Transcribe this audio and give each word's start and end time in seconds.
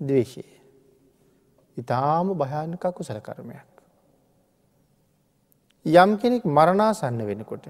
දවේශය. 0.00 0.44
ඉතාම 1.76 2.32
භයානක 2.34 2.84
කුසල 2.92 3.20
කර්මයක්. 3.20 3.68
යම් 5.86 6.10
කෙනෙක් 6.16 6.44
මරණාසන්න 6.46 7.20
වෙනකොට 7.22 7.66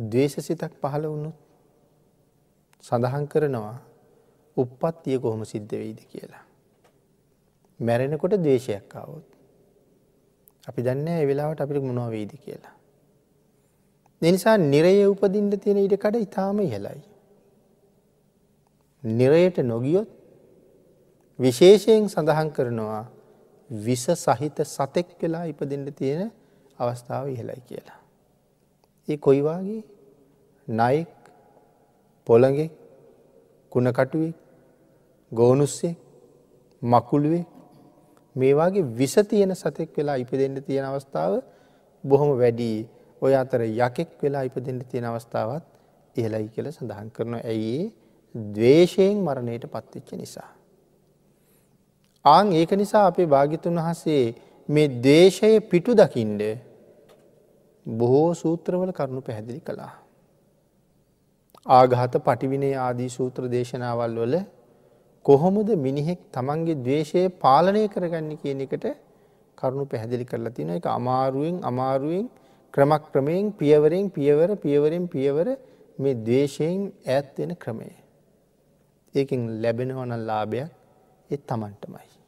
දවේශ 0.00 0.38
සිතක් 0.40 0.72
පහළ 0.76 1.04
වුණුත් 1.06 1.36
සඳහන් 2.84 3.26
කරනවා 3.26 3.78
උප්පත්තිය 4.56 5.18
කොහොම 5.18 5.44
සිද්ධ 5.44 5.72
වෙයිද 5.72 6.00
කියලා. 6.06 6.44
මැරෙනකොට 7.80 8.34
දේශයක් 8.38 8.94
අවුත්. 8.96 9.26
අපි 10.66 10.80
දන්න 10.82 11.08
වෙලාවට 11.26 11.60
අපිට 11.60 11.82
මොනවා 11.82 12.10
වෙයිද 12.10 12.32
කියලා. 12.36 12.74
දෙනිසා 14.22 14.56
නිරය 14.64 14.94
උපදින්ට 15.06 15.54
තියෙන 15.56 15.78
ඉඩකඩ 15.78 16.16
ඉතාම 16.18 16.60
ඉහලයි. 16.60 17.00
නිරයට 19.04 19.58
නොගියොත් 19.64 20.19
විශේෂයෙන් 21.40 22.08
සඳහන් 22.08 22.50
කරනවා 22.50 23.04
විස 23.70 24.04
සහිත 24.16 24.58
සතෙක් 24.66 25.08
වෙලා 25.20 25.44
ඉපදෙන්ට 25.44 25.96
තියෙන 25.96 26.30
අවස්ථාව 26.78 27.24
ඉහලයි 27.28 27.60
කියලා. 27.68 28.00
ඒ 29.08 29.16
කොයිවාගේ 29.18 29.82
නයෙක් 30.68 31.10
පොළගෙක් 32.26 32.72
කුණකටුවෙක් 33.72 34.36
ගෝනුස්සේ 35.32 35.94
මකුළුවේ 36.82 37.44
මේවාගේ 38.36 38.88
විස 38.92 39.14
තියෙන 39.30 39.54
සතෙක් 39.54 39.90
වෙලා 39.96 40.16
ඉපදෙන්ට 40.16 40.66
තියෙන 40.66 40.84
අවස්ථාව 40.84 41.32
බොහොම 42.04 42.30
වැඩී 42.38 42.78
ඔය 43.22 43.32
අතර 43.34 43.60
යකෙක් 43.62 44.10
වෙලා 44.22 44.44
ඉපදෙන්ට 44.44 44.88
තියෙන 44.90 45.06
අවස්ථාවත් 45.06 45.64
ඉහලයි 46.16 46.46
කියල 46.48 46.66
සඳහන් 46.68 47.08
කරන 47.10 47.34
ඇයි 47.42 47.92
දවේශයෙන් 48.34 49.16
මරණයට 49.18 49.64
පත්වෙච්ච 49.66 50.10
නිසා. 50.14 50.50
ආං 52.24 52.52
ඒක 52.52 52.72
නිසා 52.72 53.06
අපේ 53.06 53.26
භාගිතුන් 53.26 53.76
වහසේ 53.78 54.34
මේ 54.68 54.88
දේශය 55.02 55.52
පිටු 55.70 55.92
දකිින්ඩ 55.94 56.42
බොහෝ 57.86 58.34
සූත්‍රවල 58.34 58.92
කරුණු 58.92 59.20
පැහැදිලි 59.20 59.60
කළා. 59.60 59.92
ආගහත 61.66 62.14
පටිවිනේ 62.18 62.74
ආදී 62.76 63.08
සූත්‍ර 63.08 63.48
දේශනාවල් 63.48 64.18
වල 64.18 64.36
කොහොමද 65.26 65.70
මිනිහෙක් 65.76 66.20
තමන්ගේ 66.32 66.76
දවේශය 66.78 67.22
පාලනය 67.38 67.82
කරගන්න 67.88 68.36
කියන 68.42 68.60
එකට 68.60 68.86
කරුණු 69.58 69.84
පැහැදිලි 69.86 70.24
කරලා 70.24 70.54
තින 70.58 70.70
එක 70.70 70.86
අමාරුවෙන් 70.88 71.56
අමාරුවෙන් 71.62 72.26
ක්‍රමක් 72.74 73.02
ක්‍රමයෙන් 73.12 73.48
පියවරෙන් 73.52 74.06
පියවර 74.10 74.50
පියවරෙන් 74.56 75.04
පියවර 75.08 75.48
මේ 75.98 76.20
දවේශයෙන් 76.26 76.80
ඇත්වෙන 77.08 77.52
ක්‍රමය. 77.56 77.90
ඒකින් 79.14 79.40
ලැබෙනවන 79.62 80.14
ලාභයක් 80.26 80.70
එත් 81.30 81.42
තමන්ටමයි. 81.46 82.19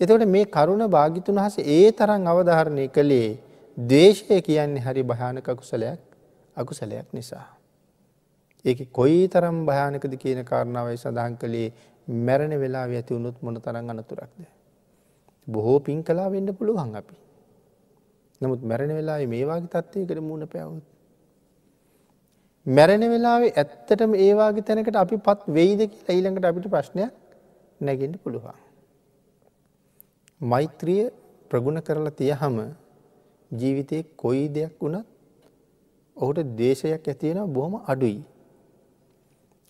එතකට 0.00 0.26
මේ 0.26 0.44
කරුණ 0.46 0.84
භාගිතුන් 0.88 1.36
වහස 1.36 1.56
ඒ 1.68 1.92
තරන් 1.92 2.26
අවධාරණය 2.26 2.84
කළේ 2.88 3.38
දේශය 3.76 4.40
කියන්නේ 4.40 4.80
හරි 4.80 5.02
භයානක 5.04 5.48
කුසලයක් 5.52 6.00
අකුසලයක් 6.56 7.08
නිසා. 7.12 7.46
ඒක 8.64 8.80
කොයි 8.92 9.28
තරම් 9.28 9.58
භයානකද 9.66 10.14
කියන 10.16 10.40
කාරණාවයි 10.44 10.96
සඳහන් 10.96 11.36
කළේ 11.36 11.68
මැරණ 12.08 12.54
වෙලා 12.58 12.84
ඇති 12.86 13.14
වුණුත් 13.14 13.42
මොන 13.42 13.56
තරන් 13.56 13.90
අනතුරක්ද. 13.90 14.40
බොහෝ 15.46 15.78
පින් 15.80 16.00
කලා 16.02 16.28
වෙන්න 16.28 16.48
පුළුවන් 16.52 16.96
අපි. 16.96 17.14
නමුත් 18.40 18.62
මැරණ 18.62 18.94
වෙලා 18.94 19.18
මේවාගේ 19.26 19.70
තත්වයකට 19.74 20.22
මුණ 20.22 20.46
පැවුත්. 20.46 20.84
මැරණ 22.66 23.04
වෙලාවේ 23.08 23.52
ඇත්තටම 23.54 24.12
ඒවාගේ 24.16 24.62
තැනකට 24.62 24.96
අපි 24.96 25.16
පත් 25.18 25.40
වෙයිද 25.50 25.80
කියලා 25.86 26.14
ඊළඟට 26.14 26.44
අපිට 26.44 26.68
ප්‍රශ්නයක් 26.68 27.12
නැගෙන්ට 27.80 28.18
පුළුවන්. 28.24 28.69
මෛත්‍රිය 30.40 31.10
ප්‍රගුණ 31.50 31.80
කරලා 31.80 32.10
තිය 32.12 32.32
හම 32.32 32.58
ජීවිතය 33.50 33.98
කොයි 34.16 34.48
දෙයක් 34.48 34.74
වුණත් 34.80 35.06
ඔහුට 36.16 36.38
දේශයක් 36.56 37.04
ඇතියෙන 37.04 37.40
බොහොම 37.46 37.74
අඩුයි. 37.86 38.22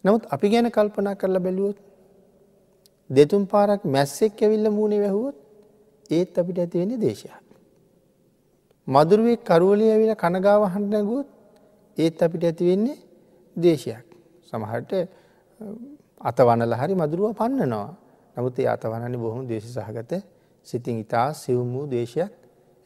නමුත් 0.05 0.23
අපි 0.27 0.47
ගැන 0.49 0.71
කල්පනා 0.71 1.15
කරලා 1.15 1.41
බැලුවොත් 1.41 1.79
දෙතුන් 3.11 3.43
පාරක් 3.47 3.83
මැස්සෙක් 3.87 4.35
ඇවිල්ල 4.39 4.67
මූුණේ 4.69 5.01
වැැහුවොත් 5.01 5.37
ඒත් 6.11 6.39
අපිට 6.39 6.59
ඇතිවෙන 6.59 6.93
දේශයක්. 6.99 7.45
මදුරුවෙක් 8.89 9.41
කරුවලි 9.43 9.87
ඇවිල 9.91 10.13
කනගාව 10.15 10.63
හන්ඩ 10.67 10.91
නැගුවත් 10.93 11.29
ඒත් 11.97 12.23
අපිට 12.23 12.45
ඇතිවෙන්නේ 12.45 12.99
දේශයක්. 13.57 14.07
සමහට 14.45 14.93
අතවනල 16.21 16.73
හරි 16.75 16.95
මදුරුව 16.95 17.35
පන්නනවා. 17.35 17.91
නමුත් 18.37 18.55
ඒ 18.59 18.69
අතවනනි 18.69 19.19
බොහොම 19.19 19.43
දේශ 19.47 19.67
සහගත 19.69 20.13
සිතින් 20.67 21.01
ඉතා 21.01 21.29
සිවුම් 21.35 21.69
වූ 21.75 21.87
දේශයක් 21.87 22.33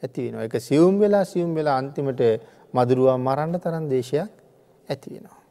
ඇතිවෙනවා. 0.03 0.43
එක 0.43 0.55
සියුම් 0.59 0.99
වෙලා 0.99 1.23
සියුම් 1.23 1.51
වෙලා 1.53 1.77
අන්තිමට 1.77 2.21
මදුරුවා 2.73 3.17
මරන්න 3.17 3.59
තරන් 3.59 3.85
දේශයක් 3.89 4.29
ඇතිවෙනවා. 4.89 5.41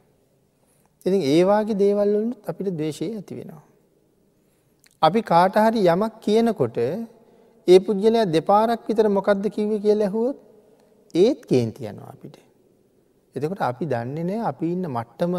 ඉතින් 1.05 1.21
ඒවාගේ 1.25 1.75
දේවල්වලු 1.75 2.35
අපිට 2.47 2.77
දේශය 2.77 3.07
ඇති 3.11 3.33
වෙනවා. 3.35 3.63
අපි 5.01 5.19
කාටහරි 5.21 5.85
යමක් 5.87 6.13
කියනකොට 6.21 6.77
ඒ 7.67 7.79
පුද්ගලයා 7.79 8.25
දෙපාරක් 8.27 8.81
විතර 8.87 9.07
මොකක්ද 9.09 9.45
කිව්ව 9.49 9.73
කියල 9.81 10.01
ඇහුවොත් 10.01 10.37
ඒත් 11.15 11.39
කේන්ති 11.45 11.87
යනවා 11.91 12.11
අපිට. 12.15 12.35
එතකොට 13.35 13.61
අපි 13.61 13.85
දන්නේ 13.85 14.23
නෑ 14.23 14.41
අපි 14.51 14.65
ඉන්න 14.71 14.85
මට්ටම 14.87 15.33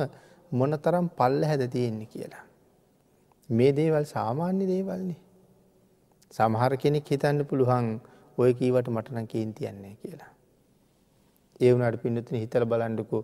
මොන 0.53 0.73
තරම් 0.79 1.07
පල්ල 1.19 1.41
හැද 1.45 1.63
තියෙන්නේ 1.71 2.07
කියලා. 2.07 2.45
මේ 3.49 3.73
දේවල් 3.73 4.05
සාමාන්‍ය 4.07 4.65
දේවල්න්නේ. 4.67 5.21
සමහර 6.37 6.73
කෙනෙක් 6.77 7.11
හිතන්න 7.13 7.39
පුළුවන් 7.51 7.87
ඔය 8.39 8.51
කීවට 8.55 8.89
මටන 8.89 9.27
කේන්තියන්නේ 9.27 9.95
කියලා. 10.03 10.33
ඒ 11.61 11.73
වුණට 11.73 12.03
පින්නතින 12.03 12.41
හිතල 12.43 12.65
බලන්ඩකු 12.65 13.19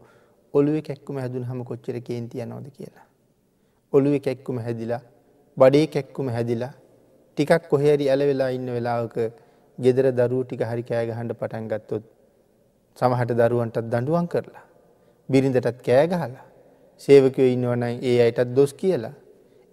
ඔළුව 0.54 0.76
කැක්කුම 0.88 1.16
හැදුන 1.22 1.44
හම 1.44 1.60
කොච්චර 1.70 1.96
කේන්තිය 2.00 2.44
නොද 2.46 2.66
කියලා. 2.76 3.06
ඔළුව 3.92 4.14
කැක්කුම 4.20 4.58
හැදිලා 4.58 5.02
බඩේ 5.56 5.86
කැක්කුම 5.86 6.28
හැදිලා 6.28 6.72
ටිකක් 7.38 7.68
කොහරි 7.70 8.08
ඇල 8.08 8.22
වෙලා 8.30 8.50
ඉන්න 8.56 8.68
වෙලාවක 8.76 9.16
ගෙදර 9.78 10.06
දරුව 10.12 10.42
ටික 10.46 10.64
හරි 10.70 10.82
කෑගහන්ඩ 10.82 11.38
පටන් 11.40 11.68
ගත්තොත් 11.68 12.04
සමහට 12.98 13.38
දරුවන්ටත් 13.40 13.86
දඩුවන් 13.92 14.26
කරලා. 14.28 14.64
බිරිඳටත් 15.28 15.78
කෑගහලා 15.86 16.44
සේවකයෝ 17.00 17.52
ඉන්නවනයි 17.54 17.94
ඒ 18.02 18.18
අයටත් 18.24 18.54
දොස් 18.56 18.72
කියලා. 18.74 19.14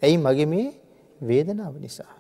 ඇයි 0.02 0.18
මගේ 0.18 0.46
මේ 0.46 0.70
වේදනාව 1.22 1.76
නිසා. 1.80 2.19